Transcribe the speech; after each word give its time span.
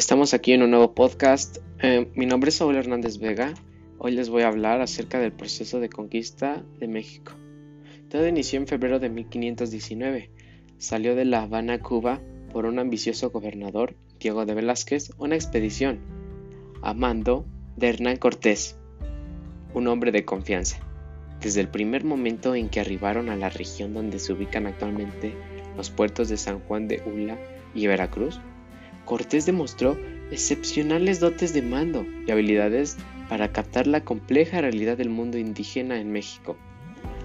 Estamos 0.00 0.32
aquí 0.32 0.54
en 0.54 0.62
un 0.62 0.70
nuevo 0.70 0.94
podcast. 0.94 1.58
Eh, 1.82 2.10
mi 2.14 2.24
nombre 2.24 2.48
es 2.48 2.54
Saúl 2.54 2.74
Hernández 2.74 3.18
Vega. 3.18 3.52
Hoy 3.98 4.12
les 4.12 4.30
voy 4.30 4.44
a 4.44 4.48
hablar 4.48 4.80
acerca 4.80 5.20
del 5.20 5.30
proceso 5.30 5.78
de 5.78 5.90
conquista 5.90 6.64
de 6.78 6.88
México. 6.88 7.32
Todo 8.08 8.26
inició 8.26 8.58
en 8.58 8.66
febrero 8.66 8.98
de 8.98 9.10
1519. 9.10 10.30
Salió 10.78 11.14
de 11.14 11.26
La 11.26 11.42
Habana, 11.42 11.80
Cuba, 11.80 12.22
por 12.50 12.64
un 12.64 12.78
ambicioso 12.78 13.28
gobernador, 13.28 13.94
Diego 14.18 14.46
de 14.46 14.54
Velázquez, 14.54 15.12
una 15.18 15.34
expedición 15.34 16.00
a 16.80 16.94
mando 16.94 17.44
de 17.76 17.90
Hernán 17.90 18.16
Cortés, 18.16 18.78
un 19.74 19.86
hombre 19.86 20.12
de 20.12 20.24
confianza. 20.24 20.78
Desde 21.42 21.60
el 21.60 21.68
primer 21.68 22.04
momento 22.04 22.54
en 22.54 22.70
que 22.70 22.80
arribaron 22.80 23.28
a 23.28 23.36
la 23.36 23.50
región 23.50 23.92
donde 23.92 24.18
se 24.18 24.32
ubican 24.32 24.66
actualmente 24.66 25.34
los 25.76 25.90
puertos 25.90 26.30
de 26.30 26.38
San 26.38 26.60
Juan 26.60 26.88
de 26.88 27.02
Ula 27.04 27.38
y 27.74 27.86
Veracruz, 27.86 28.40
Cortés 29.10 29.44
demostró 29.44 29.98
excepcionales 30.30 31.18
dotes 31.18 31.52
de 31.52 31.62
mando 31.62 32.06
y 32.28 32.30
habilidades 32.30 32.96
para 33.28 33.50
captar 33.50 33.88
la 33.88 34.04
compleja 34.04 34.60
realidad 34.60 34.96
del 34.96 35.10
mundo 35.10 35.36
indígena 35.36 35.98
en 35.98 36.12
México. 36.12 36.56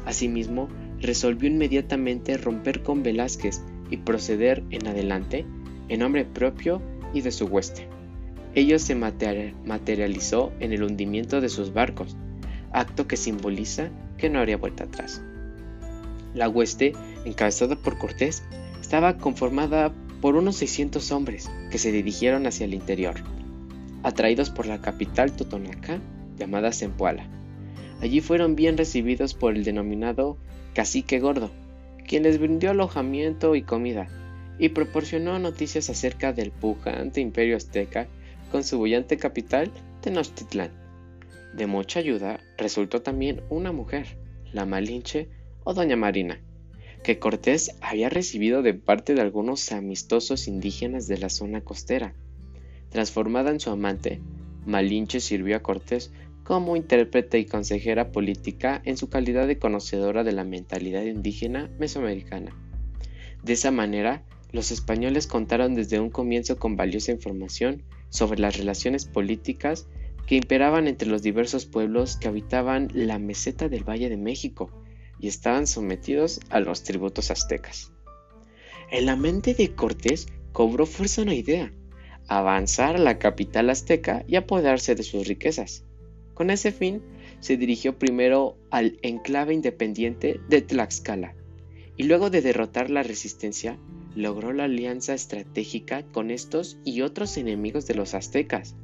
Asimismo, 0.03 0.67
resolvió 0.99 1.48
inmediatamente 1.48 2.38
romper 2.38 2.81
con 2.81 3.03
Velázquez 3.03 3.62
y 3.91 3.98
proceder 3.98 4.63
en 4.71 4.88
adelante 4.88 5.45
en 5.88 5.99
nombre 5.99 6.26
propio 6.26 6.81
y 7.13 7.21
de 7.21 7.31
su 7.31 7.45
hueste. 7.45 7.88
Ello 8.55 8.79
se 8.79 8.95
materializó 8.95 10.54
en 10.59 10.73
el 10.73 10.81
hundimiento 10.81 11.40
de 11.40 11.49
sus 11.49 11.71
barcos, 11.71 12.17
acto 12.71 13.07
que 13.07 13.15
simboliza 13.15 13.91
que 14.17 14.31
no 14.31 14.40
habría 14.40 14.57
vuelta 14.57 14.85
atrás. 14.85 15.21
La 16.34 16.49
hueste, 16.49 16.93
encabezada 17.26 17.76
por 17.76 17.99
Cortés, 17.99 18.41
estaba 18.81 19.20
conformada 19.20 19.93
por 20.22 20.36
unos 20.36 20.58
600 20.58 21.12
hombres 21.12 21.49
que 21.71 21.77
se 21.77 21.91
dirigieron 21.91 22.48
hacia 22.48 22.66
el 22.66 22.74
interior, 22.74 23.16
atraídos 24.04 24.49
por 24.49 24.66
la 24.66 24.82
capital 24.82 25.32
totonaca 25.32 25.99
llamada 26.38 26.72
Zempoala. 26.72 27.27
Allí 28.02 28.22
fueron 28.22 28.55
bien 28.55 28.77
recibidos 28.77 29.34
por 29.34 29.55
el 29.55 29.63
denominado 29.63 30.38
Cacique 30.74 31.20
Gordo, 31.20 31.52
quien 32.07 32.24
les 32.24 32.40
brindó 32.40 32.70
alojamiento 32.70 33.55
y 33.55 33.62
comida, 33.62 34.07
y 34.60 34.70
proporcionó 34.70 35.40
noticias 35.40 35.90
acerca 35.90 36.34
del 36.34 36.52
pujante 36.52 37.22
imperio 37.22 37.57
azteca 37.57 38.07
con 38.52 38.63
su 38.63 38.77
bullante 38.77 39.18
capital, 39.18 39.72
Tenochtitlán. 40.02 40.72
De 41.55 41.68
mucha 41.68 42.00
ayuda 42.00 42.40
resultó 42.57 43.02
también 43.02 43.41
una 43.50 43.72
mujer, 43.72 44.18
la 44.52 44.66
Malinche 44.66 45.29
o 45.63 45.74
Doña 45.74 45.96
Marina, 45.96 46.40
que 47.05 47.20
Cortés 47.20 47.75
había 47.81 48.09
recibido 48.09 48.63
de 48.63 48.73
parte 48.73 49.13
de 49.13 49.21
algunos 49.21 49.71
amistosos 49.71 50.48
indígenas 50.48 51.07
de 51.07 51.20
la 51.20 51.29
zona 51.29 51.61
costera. 51.61 52.15
Transformada 52.89 53.51
en 53.51 53.59
su 53.59 53.70
amante, 53.70 54.21
Malinche 54.65 55.20
sirvió 55.20 55.55
a 55.55 55.59
Cortés 55.59 56.11
como 56.43 56.76
intérprete 56.76 57.37
y 57.37 57.45
consejera 57.45 58.11
política 58.11 58.81
en 58.85 58.98
su 58.98 59.07
calidad 59.07 59.45
de 59.45 59.59
conocedora 59.59 60.23
de 60.23 60.31
la 60.31 60.45
mentalidad 60.45 61.03
indígena 61.03 61.70
mesoamericana. 61.77 62.57
De 63.43 63.53
esa 63.53 63.70
manera, 63.70 64.23
los 64.51 64.72
españoles 64.72 65.28
contaron 65.28 65.75
desde 65.75 66.00
un 66.00 66.09
comienzo 66.09 66.57
con 66.57 66.75
valiosa 66.75 67.11
información 67.11 67.83
sobre 68.09 68.39
las 68.39 68.57
relaciones 68.57 69.06
políticas 69.06 69.88
que 70.25 70.38
imperaban 70.38 70.88
entre 70.88 71.07
los 71.07 71.22
diversos 71.22 71.67
pueblos 71.67 72.17
que 72.17 72.29
habitaban 72.29 72.88
la 72.95 73.19
meseta 73.19 73.69
del 73.69 73.88
Valle 73.88 74.09
de 74.09 74.17
México, 74.17 74.72
y 75.25 75.28
estaban 75.28 75.66
sometidos 75.66 76.40
a 76.51 76.59
los 76.59 76.84
tributos 76.84 77.31
aztecas. 77.31 77.91
En 78.91 79.07
la 79.07 79.16
mente 79.16 79.56
de 79.56 79.73
Cortés 79.73 80.28
cobró 80.51 80.85
fuerza 80.85 81.23
una 81.23 81.34
idea, 81.34 81.73
avanzar 82.28 82.97
a 82.97 83.00
la 83.00 83.17
capital 83.17 83.72
azteca 83.72 84.23
y 84.28 84.35
apoderarse 84.35 84.94
de 84.94 85.01
sus 85.01 85.27
riquezas. 85.27 85.83
Con 86.35 86.51
ese 86.51 86.72
fin, 86.72 87.01
se 87.39 87.57
dirigió 87.57 87.97
primero 87.97 88.55
al 88.69 89.00
enclave 89.01 89.55
independiente 89.55 90.39
de 90.47 90.61
Tlaxcala, 90.61 91.33
y 91.97 92.03
luego 92.03 92.29
de 92.29 92.44
derrotar 92.44 92.91
la 92.91 93.01
resistencia, 93.01 93.79
logró 94.16 94.53
la 94.53 94.66
alianza 94.66 95.16
estratégica 95.16 96.03
con 96.03 96.29
estos 96.29 96.77
y 96.85 97.01
otros 97.01 97.35
enemigos 97.38 97.88
de 97.88 97.95
los 97.95 98.13
aztecas. 98.13 98.75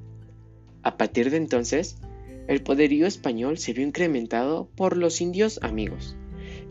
A 0.81 0.97
partir 0.97 1.29
de 1.29 1.37
entonces, 1.37 1.99
el 2.47 2.63
poderío 2.63 3.05
español 3.05 3.59
se 3.59 3.73
vio 3.73 3.85
incrementado 3.85 4.71
por 4.75 4.97
los 4.97 5.21
indios 5.21 5.59
amigos, 5.61 6.17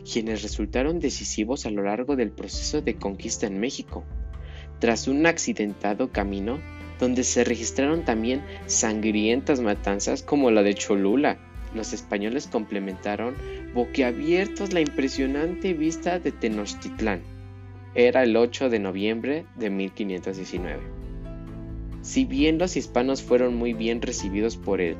quienes 0.03 0.41
resultaron 0.41 0.99
decisivos 0.99 1.65
a 1.65 1.71
lo 1.71 1.83
largo 1.83 2.15
del 2.15 2.31
proceso 2.31 2.81
de 2.81 2.95
conquista 2.95 3.47
en 3.47 3.59
México. 3.59 4.03
Tras 4.79 5.07
un 5.07 5.25
accidentado 5.25 6.11
camino, 6.11 6.59
donde 6.99 7.23
se 7.23 7.43
registraron 7.43 8.05
también 8.05 8.43
sangrientas 8.67 9.59
matanzas 9.59 10.23
como 10.23 10.51
la 10.51 10.63
de 10.63 10.75
Cholula, 10.75 11.39
los 11.73 11.93
españoles 11.93 12.47
complementaron 12.47 13.35
boquiabiertos 13.73 14.73
la 14.73 14.81
impresionante 14.81 15.73
vista 15.73 16.19
de 16.19 16.31
Tenochtitlán. 16.31 17.21
Era 17.95 18.23
el 18.23 18.35
8 18.35 18.69
de 18.69 18.79
noviembre 18.79 19.45
de 19.55 19.69
1519. 19.69 20.81
Si 22.01 22.25
bien 22.25 22.57
los 22.57 22.75
hispanos 22.75 23.21
fueron 23.21 23.55
muy 23.55 23.73
bien 23.73 24.01
recibidos 24.01 24.57
por 24.57 24.81
el 24.81 24.95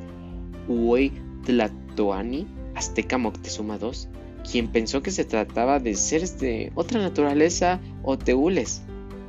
Huey 0.67 1.11
Tlatoani, 1.45 2.47
azteca 2.75 3.17
Moctezuma 3.17 3.77
II, 3.81 4.20
quien 4.49 4.67
pensó 4.67 5.01
que 5.01 5.11
se 5.11 5.25
trataba 5.25 5.79
de 5.79 5.95
seres 5.95 6.39
de 6.39 6.71
otra 6.75 6.99
naturaleza 6.99 7.79
o 8.03 8.17
teules. 8.17 8.81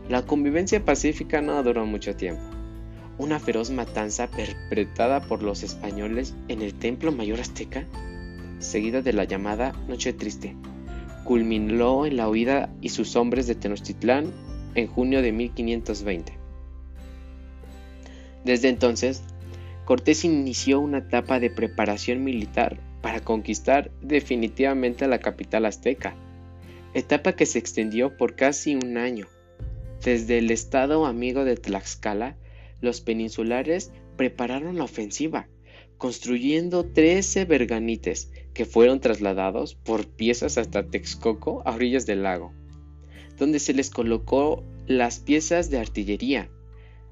La 0.09 0.23
convivencia 0.23 0.85
pacífica 0.85 1.41
no 1.41 1.63
duró 1.63 1.87
mucho 1.87 2.17
tiempo. 2.17 2.43
Una 3.19 3.39
feroz 3.39 3.71
matanza 3.71 4.29
perpetrada 4.29 5.21
por 5.21 5.43
los 5.43 5.63
españoles 5.63 6.35
en 6.49 6.63
el 6.63 6.75
templo 6.75 7.13
mayor 7.13 7.41
azteca, 7.41 7.87
seguida 8.59 9.03
de 9.03 9.13
la 9.13 9.25
llamada 9.25 9.73
Noche 9.89 10.13
Triste, 10.13 10.57
culminó 11.25 12.07
en 12.07 12.17
la 12.17 12.29
huida 12.29 12.71
y 12.81 12.89
sus 12.89 13.17
hombres 13.17 13.47
de 13.47 13.55
Tenochtitlán 13.55 14.33
en 14.75 14.87
junio 14.87 15.23
de 15.23 15.33
1520. 15.33 16.33
Desde 18.45 18.69
entonces, 18.69 19.23
Cortés 19.85 20.25
inició 20.25 20.81
una 20.81 20.99
etapa 20.99 21.39
de 21.39 21.51
preparación 21.51 22.25
militar 22.25 22.79
para 23.03 23.21
conquistar 23.21 23.91
definitivamente 24.01 25.07
la 25.09 25.19
capital 25.19 25.67
azteca, 25.67 26.15
etapa 26.95 27.35
que 27.35 27.47
se 27.47 27.59
extendió 27.59 28.17
por 28.17 28.37
casi 28.37 28.77
un 28.77 28.97
año. 28.97 29.27
Desde 30.03 30.39
el 30.39 30.51
estado 30.51 31.05
amigo 31.05 31.45
de 31.45 31.57
Tlaxcala, 31.57 32.37
los 32.81 33.01
peninsulares 33.01 33.93
prepararon 34.17 34.79
la 34.79 34.85
ofensiva, 34.85 35.49
construyendo 35.99 36.85
13 36.85 37.45
berganites 37.45 38.31
que 38.55 38.65
fueron 38.65 39.01
trasladados 39.01 39.75
por 39.75 40.07
piezas 40.07 40.59
hasta 40.59 40.87
Texcoco 40.89 41.63
a 41.65 41.75
orillas 41.75 42.07
del 42.07 42.23
lago, 42.23 42.53
donde 43.39 43.59
se 43.59 43.75
les 43.75 43.91
colocó 43.91 44.65
las 44.87 45.21
piezas 45.21 45.71
de 45.71 45.79
artillería. 45.79 46.51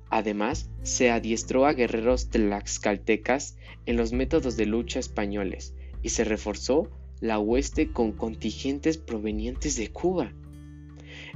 Además, 0.08 0.70
se 0.82 1.10
adiestró 1.10 1.66
a 1.66 1.72
guerreros 1.72 2.30
tlaxcaltecas 2.30 3.56
en 3.86 3.96
los 3.96 4.12
métodos 4.12 4.56
de 4.56 4.66
lucha 4.66 4.98
españoles 4.98 5.74
y 6.02 6.10
se 6.10 6.24
reforzó 6.24 6.90
la 7.20 7.38
hueste 7.38 7.90
con 7.92 8.12
contingentes 8.12 8.98
provenientes 8.98 9.76
de 9.76 9.88
Cuba. 9.88 10.32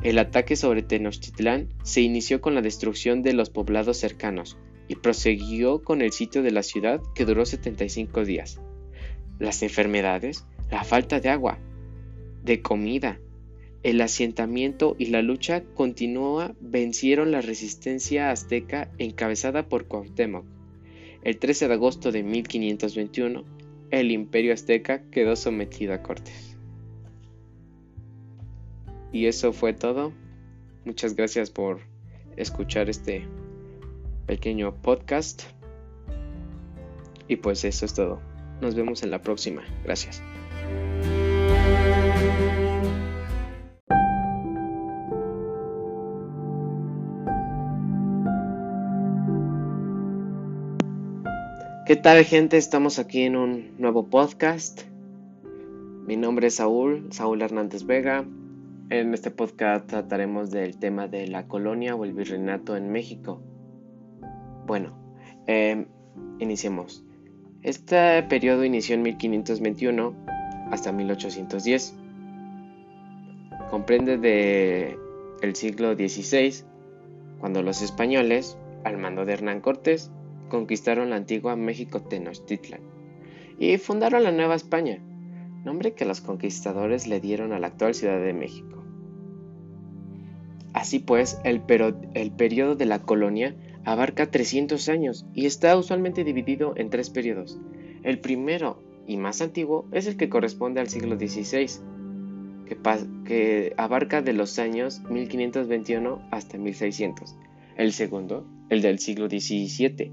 El 0.03 0.19
ataque 0.19 0.57
sobre 0.57 0.83
Tenochtitlán 0.83 1.69
se 1.83 2.01
inició 2.01 2.41
con 2.41 2.55
la 2.55 2.63
destrucción 2.63 3.23
de 3.23 3.33
los 3.33 3.51
poblados 3.51 3.99
cercanos 3.99 4.57
y 4.89 4.97
prosiguió 4.97 5.83
con 5.83 6.03
el 6.03 6.13
sitio 6.13 6.43
de 6.43 6.51
la 6.51 6.63
ciudad 6.63 7.01
que 7.15 7.25
duró 7.25 7.47
75 7.47 8.25
días. 8.25 8.61
Las 9.39 9.63
enfermedades, 9.63 10.45
la 10.71 10.85
falta 10.85 11.21
de 11.21 11.29
agua, 11.29 11.59
de 12.43 12.61
comida, 12.61 13.19
el 13.85 14.01
asentamiento 14.01 14.97
y 14.99 15.07
la 15.07 15.21
lucha 15.21 15.63
continua 15.75 16.55
vencieron 16.59 17.31
la 17.31 17.43
resistencia 17.43 18.31
azteca 18.31 18.91
encabezada 18.97 19.69
por 19.69 19.87
Cuauhtémoc. 19.87 20.47
El 21.23 21.39
13 21.39 21.69
de 21.69 21.75
agosto 21.75 22.11
de 22.11 22.23
1521, 22.23 23.45
el 24.01 24.11
imperio 24.11 24.53
azteca 24.53 25.03
quedó 25.11 25.37
sometido 25.37 25.95
a 25.95 26.03
Cortés. 26.03 26.57
Y 29.13 29.27
eso 29.27 29.53
fue 29.53 29.73
todo. 29.73 30.13
Muchas 30.85 31.15
gracias 31.15 31.51
por 31.51 31.81
escuchar 32.37 32.89
este 32.89 33.27
pequeño 34.27 34.75
podcast. 34.83 35.45
Y 37.29 37.37
pues 37.37 37.65
eso 37.65 37.87
es 37.87 37.95
todo. 37.95 38.21
Nos 38.61 38.75
vemos 38.75 39.03
en 39.03 39.11
la 39.11 39.23
próxima. 39.23 39.63
Gracias. 39.85 40.23
¿Qué 51.87 51.97
tal 51.97 52.25
gente? 52.25 52.57
Estamos 52.57 52.99
aquí 52.99 53.25
en 53.25 53.37
un 53.37 53.75
nuevo 53.77 54.07
podcast. 54.07 54.81
Mi 56.07 56.17
nombre 56.17 56.47
es 56.47 56.55
Saúl, 56.55 57.09
Saúl 57.11 57.43
Hernández 57.43 57.85
Vega. 57.85 58.25
En 58.89 59.13
este 59.13 59.31
podcast 59.31 59.87
trataremos 59.87 60.51
del 60.51 60.79
tema 60.79 61.09
de 61.09 61.27
la 61.27 61.47
colonia 61.47 61.95
o 61.95 62.07
el 62.07 62.15
virreinato 62.15 62.75
en 62.79 62.91
México. 62.91 63.43
Bueno, 64.67 64.97
em, 65.47 65.85
iniciemos. 66.39 67.05
Este 67.61 68.23
periodo 68.23 68.65
inició 68.65 68.95
en 68.95 69.03
1521 69.03 70.15
hasta 70.71 70.91
1810. 70.91 71.95
Comprende 73.71 74.17
de 74.17 74.99
el 75.43 75.55
siglo 75.55 75.93
XVI, 75.93 76.65
cuando 77.41 77.63
los 77.63 77.83
españoles, 77.83 78.57
al 78.85 78.97
mando 78.97 79.27
de 79.27 79.35
Hernán 79.35 79.61
Cortés, 79.61 80.11
conquistaron 80.49 81.11
la 81.11 81.17
antigua 81.17 81.57
México 81.57 82.03
Tenochtitlan 82.03 82.81
y 83.59 83.77
fundaron 83.79 84.25
la 84.25 84.33
Nueva 84.33 84.55
España, 84.55 84.99
nombre 85.65 85.95
que 85.95 86.05
los 86.05 86.21
conquistadores 86.21 87.07
le 87.07 87.21
dieron 87.21 87.53
a 87.53 87.59
la 87.59 87.69
actual 87.69 87.95
Ciudad 87.95 88.21
de 88.21 88.35
México. 88.35 88.85
Así 90.73 90.99
pues, 90.99 91.41
el, 91.45 91.63
el 92.15 92.33
periodo 92.33 92.75
de 92.75 92.87
la 92.87 92.99
colonia 93.01 93.55
abarca 93.85 94.31
300 94.31 94.89
años 94.89 95.27
y 95.35 95.47
está 95.47 95.77
usualmente 95.77 96.25
dividido 96.25 96.75
en 96.77 96.91
tres 96.91 97.11
periodos. 97.11 97.59
El 98.03 98.19
primero 98.19 98.83
y 99.07 99.17
más 99.17 99.41
antiguo 99.41 99.87
es 99.93 100.07
el 100.07 100.17
que 100.17 100.29
corresponde 100.29 100.81
al 100.81 100.89
siglo 100.89 101.17
XVI, 101.17 101.67
que, 102.67 102.77
que, 103.25 103.75
abarca 103.77 104.23
de 104.23 104.33
los 104.33 104.59
años 104.59 105.01
1521 105.09 106.29
hasta 106.31 106.59
1600. 106.59 107.37
El 107.77 107.93
segundo, 107.93 108.47
el 108.69 108.83
del 108.83 108.99
siglo 108.99 109.29
XVII, 109.29 110.13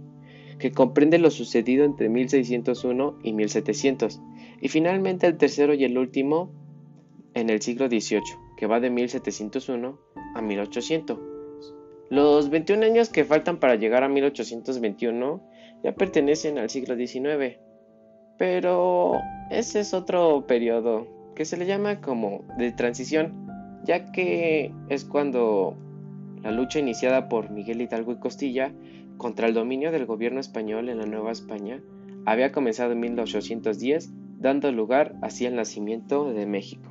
que 0.62 0.72
comprende 0.72 1.18
lo 1.18 1.32
sucedido 1.32 1.84
entre 1.84 2.08
1601 2.08 3.20
y 3.24 3.34
1700. 3.34 4.22
Y 4.62 4.70
finalmente 4.70 5.28
el 5.28 5.38
tercero 5.38 5.74
y 5.74 5.84
el 5.84 5.98
último 5.98 6.54
en 7.34 7.50
el 7.50 7.62
siglo 7.62 7.88
XVIII, 7.88 8.22
que 8.56 8.68
va 8.68 8.80
de 8.80 8.90
1701 8.90 10.00
a 10.36 10.42
1800 10.42 11.32
los 12.12 12.50
21 12.50 12.86
años 12.86 13.08
que 13.08 13.24
faltan 13.24 13.58
para 13.58 13.76
llegar 13.76 14.04
a 14.04 14.10
1821 14.10 15.42
ya 15.82 15.96
pertenecen 15.96 16.58
al 16.58 16.70
siglo 16.70 16.98
XIX, 16.98 17.58
pero 18.38 19.14
ese 19.50 19.80
es 19.80 19.94
otro 19.94 20.46
periodo 20.46 21.08
que 21.36 21.46
se 21.46 21.56
le 21.56 21.66
llama 21.66 22.02
como 22.02 22.44
de 22.58 22.74
transición, 22.74 23.48
ya 23.86 24.12
que 24.12 24.74
es 24.90 25.06
cuando 25.06 25.78
la 26.44 26.52
lucha 26.52 26.80
iniciada 26.80 27.30
por 27.30 27.50
Miguel 27.50 27.80
Hidalgo 27.80 28.12
y 28.12 28.20
Costilla 28.20 28.74
contra 29.22 29.48
el 29.48 29.54
dominio 29.54 29.92
del 29.92 30.08
gobierno 30.08 30.40
español 30.40 30.90
en 30.90 30.98
la 30.98 31.06
Nueva 31.06 31.32
España 31.32 31.80
había 32.26 32.52
comenzado 32.52 32.94
en 32.94 33.02
1810, 33.02 34.10
dando 34.40 34.72
lugar 34.72 35.14
así 35.22 35.46
al 35.46 35.56
nacimiento 35.56 36.34
de 36.34 36.48
México. 36.48 36.90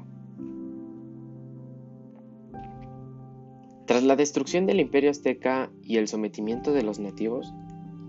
Tras 3.85 4.05
la 4.05 4.15
destrucción 4.15 4.67
del 4.67 4.79
imperio 4.79 5.11
azteca 5.11 5.73
y 5.83 5.97
el 5.97 6.07
sometimiento 6.07 6.73
de 6.73 6.85
los 6.85 7.01
nativos, 7.01 7.53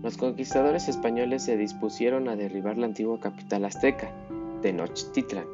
los 0.04 0.16
conquistadores 0.16 0.88
españoles 0.88 1.42
se 1.42 1.56
dispusieron 1.56 2.28
a 2.28 2.36
derribar 2.36 2.78
la 2.78 2.86
antigua 2.86 3.18
capital 3.18 3.64
azteca, 3.64 4.14
Tenochtitlan, 4.62 5.48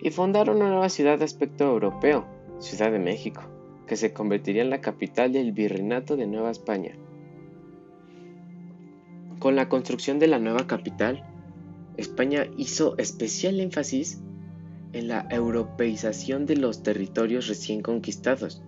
y 0.00 0.12
fundaron 0.12 0.58
una 0.58 0.68
nueva 0.68 0.88
ciudad 0.88 1.18
de 1.18 1.24
aspecto 1.24 1.64
europeo, 1.64 2.26
Ciudad 2.60 2.92
de 2.92 3.00
México, 3.00 3.42
que 3.88 3.96
se 3.96 4.12
convertiría 4.12 4.62
en 4.62 4.70
la 4.70 4.80
capital 4.80 5.32
del 5.32 5.50
virreinato 5.50 6.16
de 6.16 6.28
Nueva 6.28 6.52
España. 6.52 6.96
Con 9.44 9.56
la 9.56 9.68
construcción 9.68 10.18
de 10.18 10.26
la 10.26 10.38
nueva 10.38 10.66
capital, 10.66 11.22
España 11.98 12.46
hizo 12.56 12.96
especial 12.96 13.60
énfasis 13.60 14.22
en 14.94 15.08
la 15.08 15.28
europeización 15.30 16.46
de 16.46 16.56
los 16.56 16.82
territorios 16.82 17.46
recién 17.48 17.82
conquistados, 17.82 18.62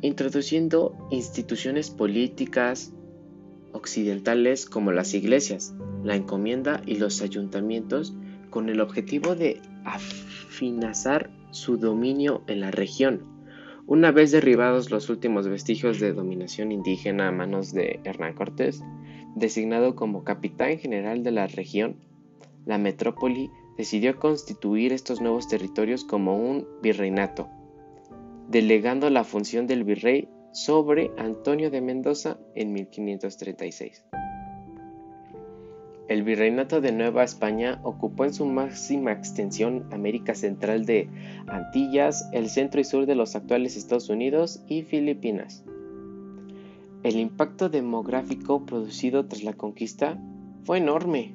introduciendo 0.00 0.96
instituciones 1.10 1.90
políticas 1.90 2.94
occidentales 3.72 4.64
como 4.64 4.90
las 4.90 5.12
iglesias, 5.12 5.74
la 6.02 6.16
encomienda 6.16 6.80
y 6.86 6.94
los 6.96 7.20
ayuntamientos 7.20 8.14
con 8.48 8.70
el 8.70 8.80
objetivo 8.80 9.34
de 9.34 9.60
afinazar 9.84 11.28
su 11.50 11.76
dominio 11.76 12.42
en 12.46 12.60
la 12.60 12.70
región. 12.70 13.20
Una 13.86 14.12
vez 14.12 14.32
derribados 14.32 14.90
los 14.90 15.10
últimos 15.10 15.46
vestigios 15.46 16.00
de 16.00 16.14
dominación 16.14 16.72
indígena 16.72 17.28
a 17.28 17.32
manos 17.32 17.74
de 17.74 18.00
Hernán 18.04 18.32
Cortés, 18.32 18.82
designado 19.36 19.94
como 19.94 20.24
capitán 20.24 20.78
general 20.78 21.22
de 21.22 21.30
la 21.30 21.46
región, 21.46 21.96
la 22.64 22.78
metrópoli 22.78 23.50
decidió 23.76 24.18
constituir 24.18 24.92
estos 24.92 25.20
nuevos 25.20 25.46
territorios 25.46 26.04
como 26.04 26.36
un 26.36 26.66
virreinato, 26.82 27.48
delegando 28.48 29.10
la 29.10 29.24
función 29.24 29.66
del 29.66 29.84
virrey 29.84 30.28
sobre 30.52 31.10
Antonio 31.18 31.70
de 31.70 31.82
Mendoza 31.82 32.38
en 32.54 32.72
1536. 32.72 34.04
El 36.08 36.22
virreinato 36.22 36.80
de 36.80 36.92
Nueva 36.92 37.24
España 37.24 37.80
ocupó 37.82 38.24
en 38.24 38.32
su 38.32 38.46
máxima 38.46 39.12
extensión 39.12 39.86
América 39.92 40.34
Central 40.34 40.86
de 40.86 41.10
Antillas, 41.48 42.30
el 42.32 42.48
centro 42.48 42.80
y 42.80 42.84
sur 42.84 43.04
de 43.04 43.16
los 43.16 43.36
actuales 43.36 43.76
Estados 43.76 44.08
Unidos 44.08 44.62
y 44.66 44.82
Filipinas. 44.82 45.64
El 47.02 47.16
impacto 47.16 47.68
demográfico 47.68 48.64
producido 48.66 49.26
tras 49.26 49.42
la 49.42 49.52
conquista 49.52 50.20
fue 50.64 50.78
enorme. 50.78 51.34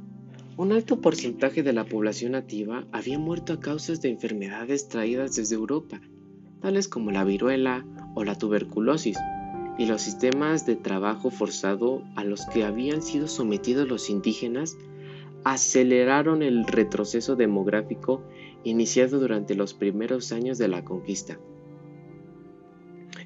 Un 0.58 0.72
alto 0.72 1.02
porcentaje 1.02 1.63
de 1.63 1.74
la 1.74 1.86
población 1.86 2.34
nativa 2.34 2.86
había 2.92 3.18
muerto 3.18 3.54
a 3.54 3.60
causa 3.60 3.94
de 3.94 4.10
enfermedades 4.10 4.90
traídas 4.90 5.36
desde 5.36 5.56
Europa 5.56 6.02
tales 6.62 6.88
como 6.88 7.12
la 7.12 7.25
viruela 7.25 7.86
o 8.16 8.24
la 8.24 8.38
tuberculosis, 8.38 9.18
y 9.78 9.86
los 9.86 10.02
sistemas 10.02 10.66
de 10.66 10.75
trabajo 10.75 11.31
forzado 11.31 12.04
a 12.16 12.24
los 12.24 12.46
que 12.46 12.64
habían 12.64 13.02
sido 13.02 13.28
sometidos 13.28 13.88
los 13.88 14.10
indígenas 14.10 14.78
aceleraron 15.44 16.44
el 16.44 16.68
retroceso 16.68 17.36
demográfico 17.36 18.24
iniciado 18.64 19.19
durante 19.19 19.56
los 19.56 19.74
primeros 19.74 20.31
años 20.31 20.60
de 20.60 20.68
la 20.68 20.86
conquista. 20.86 21.40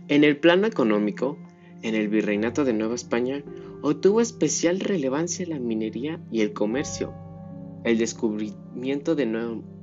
En 0.08 0.24
el 0.24 0.38
plano 0.38 0.66
económico, 0.68 1.38
en 1.88 1.94
el 1.94 2.08
virreinato 2.08 2.66
de 2.66 2.74
Nueva 2.74 2.96
España 2.96 3.44
obtuvo 3.84 4.20
especial 4.20 4.80
relevancia 4.80 5.46
la 5.46 5.60
minería 5.60 6.20
y 6.32 6.42
el 6.42 6.52
comercio, 6.52 7.14
el 7.84 8.00
descubrimiento 8.00 9.14
de 9.14 9.28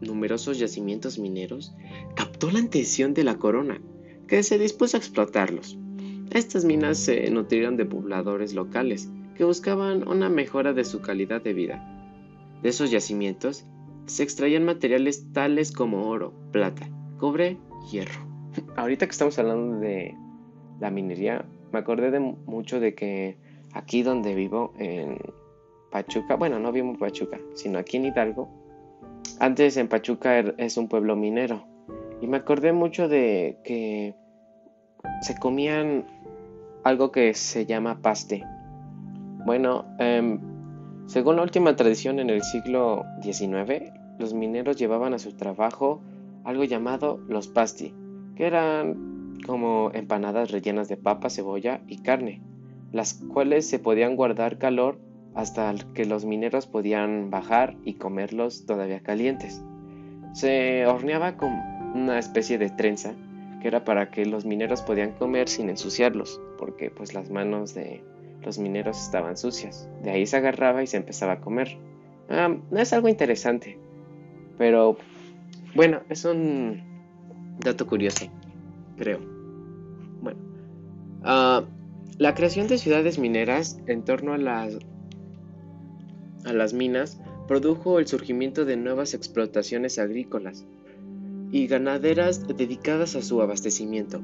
numerosos 0.00 0.58
yacimientos 0.58 1.20
mineros 1.20 1.72
captó 2.16 2.50
la 2.50 2.58
atención 2.58 3.14
de 3.14 3.22
la 3.22 3.38
corona, 3.38 3.80
que 4.26 4.42
se 4.42 4.58
dispuso 4.58 4.96
a 4.96 5.00
explotarlos. 5.00 5.78
Estas 6.32 6.64
minas 6.64 6.98
se 6.98 7.30
nutrieron 7.30 7.76
de 7.76 7.84
pobladores 7.84 8.54
locales 8.54 9.08
que 9.36 9.44
buscaban 9.44 10.08
una 10.08 10.28
mejora 10.28 10.72
de 10.72 10.84
su 10.84 11.00
calidad 11.00 11.42
de 11.42 11.52
vida. 11.52 11.88
De 12.62 12.70
esos 12.70 12.90
yacimientos 12.90 13.64
se 14.06 14.24
extraían 14.24 14.64
materiales 14.64 15.32
tales 15.32 15.70
como 15.70 16.08
oro, 16.08 16.34
plata, 16.50 16.88
cobre, 17.18 17.58
hierro. 17.92 18.26
Ahorita 18.74 19.06
que 19.06 19.12
estamos 19.12 19.38
hablando 19.38 19.78
de 19.78 20.16
la 20.80 20.90
minería, 20.90 21.46
me 21.72 21.78
acordé 21.78 22.10
de 22.10 22.20
mucho 22.20 22.80
de 22.80 22.94
que 22.94 23.36
aquí 23.72 24.02
donde 24.02 24.34
vivo, 24.34 24.72
en 24.78 25.18
Pachuca, 25.90 26.36
bueno, 26.36 26.58
no 26.58 26.72
vimos 26.72 26.98
Pachuca, 26.98 27.40
sino 27.54 27.78
aquí 27.78 27.96
en 27.96 28.06
Hidalgo. 28.06 28.48
Antes 29.38 29.76
en 29.76 29.88
Pachuca 29.88 30.38
er, 30.38 30.54
es 30.58 30.76
un 30.76 30.88
pueblo 30.88 31.16
minero. 31.16 31.64
Y 32.20 32.26
me 32.26 32.38
acordé 32.38 32.72
mucho 32.72 33.08
de 33.08 33.58
que 33.64 34.14
se 35.22 35.36
comían 35.38 36.06
algo 36.84 37.10
que 37.10 37.34
se 37.34 37.66
llama 37.66 38.00
paste. 38.00 38.44
Bueno, 39.44 39.84
em, 39.98 40.40
según 41.06 41.36
la 41.36 41.42
última 41.42 41.74
tradición 41.76 42.20
en 42.20 42.30
el 42.30 42.42
siglo 42.42 43.04
XIX, 43.22 43.92
los 44.18 44.34
mineros 44.34 44.76
llevaban 44.76 45.14
a 45.14 45.18
su 45.18 45.32
trabajo 45.36 46.00
algo 46.44 46.64
llamado 46.64 47.18
los 47.28 47.48
pasti, 47.48 47.94
que 48.36 48.46
eran 48.46 49.11
como 49.46 49.90
empanadas 49.94 50.50
rellenas 50.50 50.88
de 50.88 50.96
papa, 50.96 51.30
cebolla 51.30 51.80
y 51.86 51.98
carne, 51.98 52.40
las 52.92 53.14
cuales 53.14 53.68
se 53.68 53.78
podían 53.78 54.16
guardar 54.16 54.58
calor 54.58 54.98
hasta 55.34 55.74
que 55.94 56.04
los 56.04 56.24
mineros 56.24 56.66
podían 56.66 57.30
bajar 57.30 57.76
y 57.84 57.94
comerlos 57.94 58.66
todavía 58.66 59.00
calientes. 59.00 59.62
Se 60.34 60.86
horneaba 60.86 61.36
con 61.36 61.52
una 61.94 62.18
especie 62.18 62.58
de 62.58 62.70
trenza 62.70 63.14
que 63.60 63.68
era 63.68 63.84
para 63.84 64.10
que 64.10 64.26
los 64.26 64.44
mineros 64.44 64.82
podían 64.82 65.12
comer 65.12 65.48
sin 65.48 65.70
ensuciarlos, 65.70 66.40
porque 66.58 66.90
pues 66.90 67.14
las 67.14 67.30
manos 67.30 67.74
de 67.74 68.02
los 68.42 68.58
mineros 68.58 69.00
estaban 69.00 69.36
sucias. 69.36 69.88
De 70.02 70.10
ahí 70.10 70.26
se 70.26 70.36
agarraba 70.36 70.82
y 70.82 70.88
se 70.88 70.96
empezaba 70.96 71.34
a 71.34 71.40
comer. 71.40 71.78
Ah, 72.28 72.56
es 72.72 72.92
algo 72.92 73.08
interesante, 73.08 73.78
pero 74.58 74.96
bueno, 75.74 76.00
es 76.08 76.24
un 76.24 76.82
dato 77.60 77.86
curioso, 77.86 78.26
creo. 78.96 79.31
Ah, 81.24 81.64
la 82.18 82.34
creación 82.34 82.66
de 82.66 82.78
ciudades 82.78 83.18
mineras 83.18 83.78
en 83.86 84.04
torno 84.04 84.32
a 84.32 84.38
las 84.38 84.78
a 86.44 86.52
las 86.52 86.72
minas 86.72 87.20
produjo 87.46 88.00
el 88.00 88.08
surgimiento 88.08 88.64
de 88.64 88.76
nuevas 88.76 89.14
explotaciones 89.14 90.00
agrícolas 90.00 90.64
y 91.52 91.68
ganaderas 91.68 92.48
dedicadas 92.48 93.14
a 93.14 93.22
su 93.22 93.40
abastecimiento, 93.40 94.20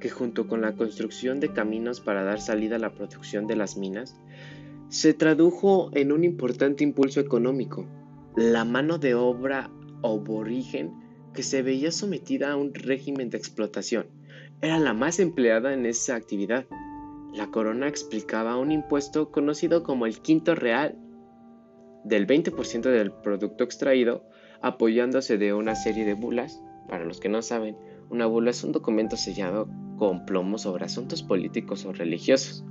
que 0.00 0.10
junto 0.10 0.48
con 0.48 0.60
la 0.60 0.74
construcción 0.74 1.38
de 1.38 1.52
caminos 1.52 2.00
para 2.00 2.24
dar 2.24 2.40
salida 2.40 2.76
a 2.76 2.80
la 2.80 2.94
producción 2.94 3.46
de 3.46 3.54
las 3.54 3.76
minas, 3.76 4.16
se 4.88 5.14
tradujo 5.14 5.90
en 5.94 6.10
un 6.10 6.24
importante 6.24 6.82
impulso 6.82 7.20
económico. 7.20 7.86
La 8.34 8.64
mano 8.64 8.98
de 8.98 9.14
obra 9.14 9.70
aborigen 10.02 10.92
que 11.32 11.44
se 11.44 11.62
veía 11.62 11.92
sometida 11.92 12.50
a 12.50 12.56
un 12.56 12.74
régimen 12.74 13.30
de 13.30 13.38
explotación 13.38 14.06
era 14.62 14.78
la 14.78 14.92
más 14.92 15.18
empleada 15.18 15.72
en 15.72 15.86
esa 15.86 16.16
actividad. 16.16 16.66
La 17.32 17.46
corona 17.46 17.88
explicaba 17.88 18.58
un 18.58 18.72
impuesto 18.72 19.30
conocido 19.30 19.82
como 19.82 20.06
el 20.06 20.20
quinto 20.20 20.54
real 20.54 20.98
del 22.04 22.26
20% 22.26 22.82
del 22.82 23.12
producto 23.12 23.64
extraído, 23.64 24.24
apoyándose 24.60 25.38
de 25.38 25.54
una 25.54 25.74
serie 25.74 26.04
de 26.04 26.14
bulas. 26.14 26.62
Para 26.88 27.04
los 27.04 27.20
que 27.20 27.28
no 27.28 27.40
saben, 27.40 27.76
una 28.10 28.26
bula 28.26 28.50
es 28.50 28.64
un 28.64 28.72
documento 28.72 29.16
sellado 29.16 29.68
con 29.96 30.26
plomo 30.26 30.58
sobre 30.58 30.84
asuntos 30.84 31.22
políticos 31.22 31.84
o 31.84 31.92
religiosos, 31.92 32.64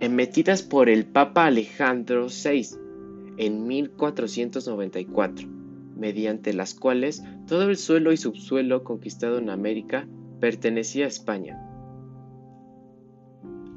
emitidas 0.00 0.62
por 0.62 0.88
el 0.88 1.04
Papa 1.04 1.46
Alejandro 1.46 2.28
VI 2.28 2.68
en 3.36 3.66
1494, 3.66 5.59
mediante 6.00 6.52
las 6.52 6.74
cuales 6.74 7.22
todo 7.46 7.68
el 7.68 7.76
suelo 7.76 8.10
y 8.12 8.16
subsuelo 8.16 8.82
conquistado 8.82 9.38
en 9.38 9.50
América 9.50 10.08
pertenecía 10.40 11.04
a 11.04 11.08
España. 11.08 11.66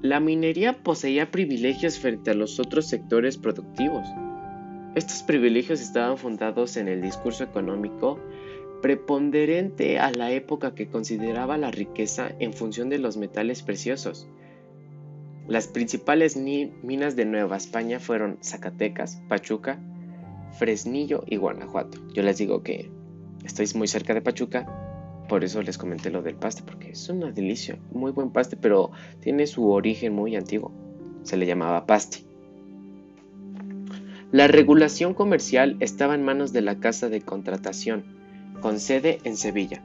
La 0.02 0.20
minería 0.20 0.84
poseía 0.84 1.32
privilegios 1.32 2.00
frente 2.00 2.32
a 2.32 2.34
los 2.34 2.60
otros 2.60 2.88
sectores 2.88 3.38
productivos. 3.38 4.08
Estos 4.96 5.24
privilegios 5.24 5.82
estaban 5.82 6.18
fundados 6.18 6.78
en 6.78 6.88
el 6.88 7.02
discurso 7.02 7.44
económico 7.44 8.20
preponderante 8.82 10.00
a 10.00 10.12
la 10.12 10.32
época 10.32 10.76
que 10.76 10.88
consideraba 10.88 11.58
la 11.58 11.72
riqueza 11.72 12.32
en 12.40 12.52
función 12.52 12.90
de 12.90 13.00
los 13.00 13.16
metales 13.16 13.64
preciosos. 13.64 14.28
Las 15.48 15.68
principales 15.68 16.36
minas 16.36 17.16
de 17.16 17.26
Nueva 17.26 17.56
España 17.56 18.00
fueron 18.00 18.40
Zacatecas, 18.44 19.22
Pachuca, 19.30 19.80
Fresnillo 20.58 21.24
y 21.28 21.38
Guanajuato. 21.38 22.00
Yo 22.14 22.24
les 22.24 22.38
digo 22.38 22.64
que 22.64 22.92
estoy 23.44 23.68
muy 23.76 23.88
cerca 23.88 24.14
de 24.14 24.22
Pachuca, 24.22 24.68
por 25.28 25.44
eso 25.44 25.62
les 25.62 25.78
comenté 25.78 26.12
lo 26.12 26.22
del 26.22 26.36
paste, 26.36 26.64
porque 26.66 26.92
es 26.92 27.10
una 27.10 27.32
delicia, 27.32 27.80
muy 27.92 28.12
buen 28.12 28.32
paste, 28.32 28.58
pero 28.58 28.92
tiene 29.20 29.48
su 29.48 29.70
origen 29.70 30.14
muy 30.14 30.36
antiguo. 30.36 30.72
Se 31.24 31.38
le 31.38 31.46
llamaba 31.46 31.86
paste. 31.86 32.20
La 34.32 34.48
regulación 34.48 35.14
comercial 35.14 35.78
estaba 35.80 36.16
en 36.16 36.24
manos 36.24 36.54
de 36.54 36.62
la 36.62 36.80
Casa 36.80 37.08
de 37.08 37.22
Contratación, 37.22 38.04
con 38.62 38.80
sede 38.80 39.20
en 39.24 39.38
Sevilla. 39.38 39.84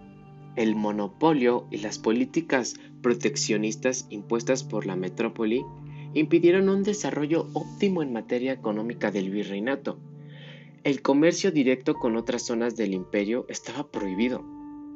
El 0.56 0.74
monopolio 0.74 1.66
y 1.70 1.78
las 1.78 1.98
políticas 1.98 2.74
proteccionistas 3.02 4.06
impuestas 4.10 4.64
por 4.64 4.86
la 4.86 4.96
metrópoli 4.96 5.64
impidieron 6.14 6.68
un 6.68 6.82
desarrollo 6.82 7.48
óptimo 7.52 8.02
en 8.02 8.12
materia 8.12 8.52
económica 8.52 9.10
del 9.10 9.30
virreinato. 9.30 9.98
El 10.88 11.02
comercio 11.02 11.52
directo 11.52 11.92
con 11.96 12.16
otras 12.16 12.46
zonas 12.46 12.74
del 12.74 12.94
imperio 12.94 13.44
estaba 13.50 13.90
prohibido. 13.90 14.42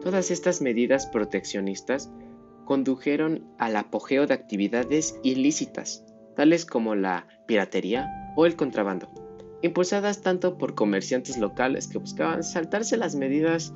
Todas 0.02 0.30
estas 0.30 0.62
medidas 0.62 1.04
proteccionistas 1.04 2.10
condujeron 2.64 3.44
al 3.58 3.76
apogeo 3.76 4.26
de 4.26 4.32
actividades 4.32 5.20
ilícitas, 5.22 6.02
tales 6.34 6.64
como 6.64 6.94
la 6.94 7.26
piratería 7.46 8.08
o 8.36 8.46
el 8.46 8.56
contrabando 8.56 9.10
impulsadas 9.60 10.22
tanto 10.22 10.56
por 10.56 10.74
comerciantes 10.74 11.36
locales 11.36 11.88
que 11.88 11.98
buscaban 11.98 12.42
saltarse 12.42 12.96
las 12.96 13.14
medidas 13.14 13.74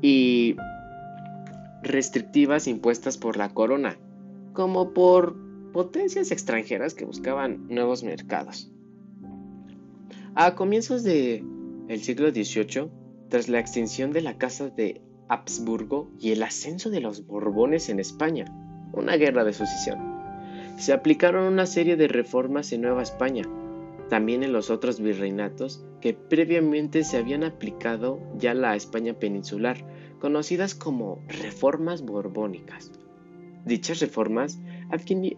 y 0.00 0.56
restrictivas 1.82 2.66
impuestas 2.66 3.18
por 3.18 3.36
la 3.36 3.52
corona, 3.52 3.98
como 4.54 4.94
por 4.94 5.36
potencias 5.74 6.30
extranjeras 6.30 6.94
que 6.94 7.04
buscaban 7.04 7.66
nuevos 7.68 8.04
mercados. 8.04 8.72
A 10.36 10.54
comienzos 10.54 11.02
del 11.02 11.42
siglo 12.02 12.30
XVIII, 12.30 12.88
tras 13.28 13.48
la 13.48 13.58
extinción 13.58 14.12
de 14.12 14.20
la 14.20 14.38
Casa 14.38 14.70
de 14.70 15.00
Habsburgo 15.28 16.08
y 16.20 16.30
el 16.30 16.44
ascenso 16.44 16.88
de 16.88 17.00
los 17.00 17.26
Borbones 17.26 17.88
en 17.88 17.98
España, 17.98 18.44
una 18.92 19.16
guerra 19.16 19.42
de 19.42 19.52
sucesión, 19.52 19.98
se 20.78 20.92
aplicaron 20.92 21.52
una 21.52 21.66
serie 21.66 21.96
de 21.96 22.06
reformas 22.06 22.70
en 22.70 22.82
Nueva 22.82 23.02
España, 23.02 23.42
también 24.08 24.44
en 24.44 24.52
los 24.52 24.70
otros 24.70 25.00
virreinatos 25.00 25.84
que 26.00 26.14
previamente 26.14 27.02
se 27.02 27.16
habían 27.16 27.42
aplicado 27.42 28.20
ya 28.36 28.54
la 28.54 28.76
España 28.76 29.14
peninsular, 29.14 29.84
conocidas 30.20 30.76
como 30.76 31.24
reformas 31.26 32.02
borbónicas. 32.02 32.92
Dichas 33.64 34.00
reformas 34.00 34.60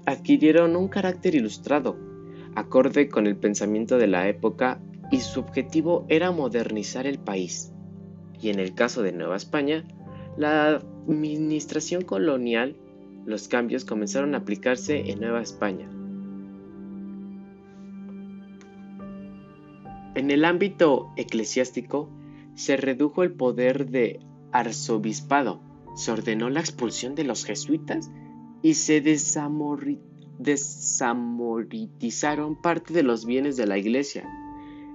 adquirieron 0.04 0.76
un 0.76 0.88
carácter 0.88 1.34
ilustrado, 1.34 2.11
acorde 2.54 3.08
con 3.08 3.26
el 3.26 3.36
pensamiento 3.36 3.98
de 3.98 4.06
la 4.06 4.28
época 4.28 4.80
y 5.10 5.20
su 5.20 5.40
objetivo 5.40 6.06
era 6.08 6.30
modernizar 6.30 7.06
el 7.06 7.18
país. 7.18 7.72
Y 8.40 8.50
en 8.50 8.58
el 8.58 8.74
caso 8.74 9.02
de 9.02 9.12
Nueva 9.12 9.36
España, 9.36 9.84
la 10.36 10.82
administración 11.08 12.02
colonial, 12.02 12.76
los 13.24 13.48
cambios 13.48 13.84
comenzaron 13.84 14.34
a 14.34 14.38
aplicarse 14.38 15.10
en 15.10 15.20
Nueva 15.20 15.42
España, 15.42 15.88
En 20.14 20.30
el 20.30 20.44
ámbito 20.44 21.10
eclesiástico 21.16 22.10
se 22.54 22.76
redujo 22.76 23.22
el 23.22 23.32
poder 23.32 23.88
de 23.88 24.20
arzobispado, 24.52 25.62
se 25.96 26.12
ordenó 26.12 26.50
la 26.50 26.60
expulsión 26.60 27.14
de 27.14 27.24
los 27.24 27.46
jesuitas 27.46 28.10
y 28.60 28.74
se 28.74 29.00
desamoritizaron 30.42 32.60
parte 32.60 32.92
de 32.92 33.02
los 33.02 33.24
bienes 33.24 33.56
de 33.56 33.66
la 33.66 33.78
iglesia. 33.78 34.28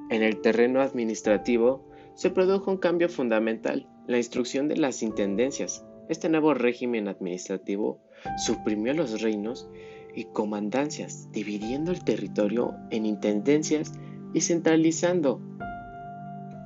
En 0.09 0.23
el 0.23 0.41
terreno 0.41 0.81
administrativo 0.81 1.87
se 2.15 2.29
produjo 2.29 2.71
un 2.71 2.77
cambio 2.77 3.09
fundamental, 3.09 3.87
la 4.07 4.17
instrucción 4.17 4.67
de 4.67 4.77
las 4.77 5.03
intendencias. 5.03 5.85
Este 6.09 6.29
nuevo 6.29 6.53
régimen 6.53 7.07
administrativo 7.07 8.01
suprimió 8.37 8.93
los 8.93 9.21
reinos 9.21 9.69
y 10.15 10.25
comandancias, 10.25 11.31
dividiendo 11.31 11.91
el 11.91 12.03
territorio 12.03 12.75
en 12.89 13.05
intendencias 13.05 13.93
y 14.33 14.41
centralizando. 14.41 15.41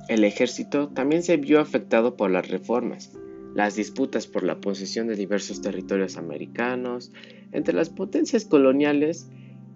El 0.08 0.24
ejército 0.24 0.88
también 0.88 1.22
se 1.22 1.36
vio 1.36 1.60
afectado 1.60 2.16
por 2.16 2.30
las 2.30 2.48
reformas, 2.48 3.12
las 3.54 3.76
disputas 3.76 4.26
por 4.26 4.44
la 4.44 4.60
posesión 4.60 5.06
de 5.06 5.16
diversos 5.16 5.60
territorios 5.60 6.16
americanos 6.16 7.12
entre 7.52 7.74
las 7.74 7.90
potencias 7.90 8.44
coloniales 8.44 9.28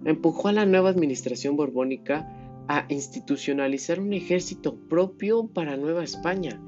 empujó 0.04 0.48
a 0.48 0.52
la 0.52 0.66
nueva 0.66 0.90
administración 0.90 1.56
borbónica 1.56 2.26
a 2.68 2.86
institucionalizar 2.88 4.00
un 4.00 4.12
ejército 4.12 4.76
propio 4.88 5.46
para 5.46 5.76
Nueva 5.76 6.02
España, 6.02 6.60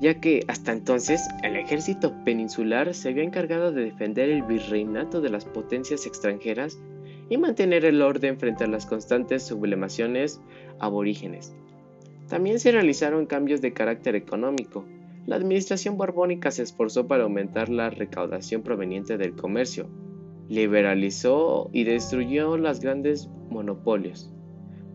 ya 0.00 0.20
que 0.20 0.44
hasta 0.48 0.72
entonces 0.72 1.22
el 1.42 1.56
ejército 1.56 2.14
peninsular 2.24 2.94
se 2.94 3.10
había 3.10 3.24
encargado 3.24 3.72
de 3.72 3.84
defender 3.84 4.30
el 4.30 4.42
virreinato 4.42 5.20
de 5.20 5.30
las 5.30 5.44
potencias 5.44 6.06
extranjeras 6.06 6.78
y 7.28 7.36
mantener 7.36 7.84
el 7.84 8.02
orden 8.02 8.38
frente 8.38 8.64
a 8.64 8.68
las 8.68 8.86
constantes 8.86 9.42
sublimaciones 9.42 10.40
aborígenes. 10.78 11.54
También 12.28 12.60
se 12.60 12.72
realizaron 12.72 13.26
cambios 13.26 13.60
de 13.60 13.72
carácter 13.72 14.16
económico. 14.16 14.86
La 15.26 15.36
administración 15.36 15.96
borbónica 15.96 16.50
se 16.50 16.62
esforzó 16.62 17.06
para 17.06 17.22
aumentar 17.22 17.68
la 17.68 17.90
recaudación 17.90 18.62
proveniente 18.62 19.18
del 19.18 19.34
comercio, 19.34 19.88
liberalizó 20.48 21.70
y 21.72 21.84
destruyó 21.84 22.56
los 22.56 22.80
grandes 22.80 23.28
monopolios. 23.48 24.32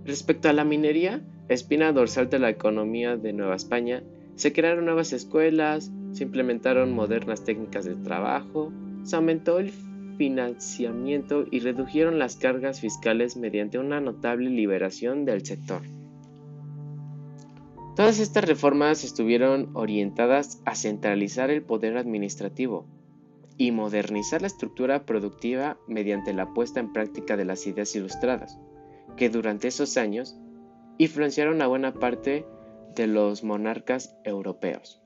Respecto 0.03 0.49
a 0.49 0.53
la 0.53 0.65
minería, 0.65 1.25
espina 1.47 1.93
dorsal 1.93 2.29
de 2.29 2.39
la 2.39 2.49
economía 2.49 3.15
de 3.15 3.33
Nueva 3.33 3.55
España, 3.55 4.03
se 4.35 4.53
crearon 4.53 4.85
nuevas 4.85 5.13
escuelas, 5.13 5.91
se 6.11 6.23
implementaron 6.23 6.93
modernas 6.93 7.43
técnicas 7.43 7.85
de 7.85 7.95
trabajo, 7.95 8.71
se 9.03 9.15
aumentó 9.15 9.59
el 9.59 9.71
financiamiento 10.17 11.45
y 11.49 11.59
redujeron 11.59 12.19
las 12.19 12.35
cargas 12.35 12.81
fiscales 12.81 13.37
mediante 13.37 13.79
una 13.79 14.01
notable 14.01 14.49
liberación 14.49 15.25
del 15.25 15.45
sector. 15.45 15.81
Todas 17.97 18.19
estas 18.19 18.45
reformas 18.45 19.03
estuvieron 19.03 19.71
orientadas 19.73 20.61
a 20.65 20.75
centralizar 20.75 21.49
el 21.49 21.63
poder 21.63 21.97
administrativo 21.97 22.85
y 23.57 23.71
modernizar 23.71 24.41
la 24.41 24.47
estructura 24.47 25.03
productiva 25.03 25.79
mediante 25.87 26.31
la 26.31 26.53
puesta 26.53 26.79
en 26.79 26.93
práctica 26.93 27.35
de 27.35 27.45
las 27.45 27.65
ideas 27.65 27.95
ilustradas, 27.95 28.59
que 29.15 29.31
durante 29.31 29.67
esos 29.67 29.97
años 29.97 30.37
influenciaron 30.99 31.59
a 31.63 31.65
buena 31.65 31.95
parte 31.95 32.45
de 32.95 33.07
los 33.07 33.43
monarcas 33.43 34.15
europeos. 34.23 35.01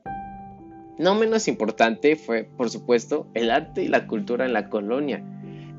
No 0.98 1.14
menos 1.14 1.48
importante 1.48 2.14
fue, 2.16 2.44
por 2.44 2.68
supuesto, 2.68 3.26
el 3.32 3.50
arte 3.50 3.84
y 3.84 3.88
la 3.88 4.06
cultura 4.06 4.44
en 4.44 4.52
la 4.52 4.68
colonia, 4.68 5.24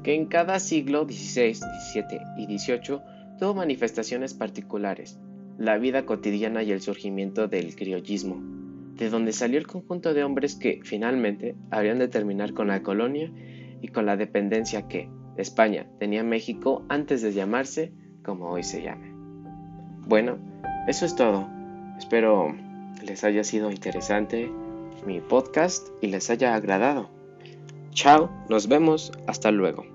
que 0.01 0.15
en 0.15 0.25
cada 0.25 0.59
siglo 0.59 1.03
XVI, 1.03 1.53
XVII 1.53 2.21
y 2.39 2.57
XVIII 2.57 3.01
tuvo 3.37 3.53
manifestaciones 3.53 4.33
particulares, 4.33 5.19
la 5.57 5.77
vida 5.77 6.05
cotidiana 6.05 6.63
y 6.63 6.71
el 6.71 6.81
surgimiento 6.81 7.47
del 7.47 7.75
criollismo, 7.75 8.41
de 8.95 9.09
donde 9.09 9.33
salió 9.33 9.57
el 9.59 9.67
conjunto 9.67 10.13
de 10.13 10.23
hombres 10.23 10.55
que, 10.55 10.79
finalmente, 10.83 11.55
habrían 11.71 11.99
de 11.99 12.07
terminar 12.07 12.53
con 12.53 12.67
la 12.67 12.83
colonia 12.83 13.31
y 13.81 13.87
con 13.89 14.05
la 14.05 14.17
dependencia 14.17 14.87
que, 14.87 15.09
España 15.37 15.87
tenía 15.99 16.23
México 16.23 16.85
antes 16.89 17.21
de 17.23 17.33
llamarse 17.33 17.91
como 18.23 18.49
hoy 18.49 18.63
se 18.63 18.83
llama. 18.83 19.07
Bueno, 20.05 20.37
eso 20.87 21.05
es 21.05 21.15
todo. 21.15 21.49
Espero 21.97 22.53
les 23.03 23.23
haya 23.23 23.43
sido 23.43 23.71
interesante 23.71 24.51
mi 25.05 25.19
podcast 25.21 25.87
y 26.01 26.07
les 26.07 26.29
haya 26.29 26.55
agradado. 26.55 27.09
Chao, 27.91 28.29
nos 28.49 28.67
vemos, 28.67 29.11
hasta 29.27 29.51
luego. 29.51 29.92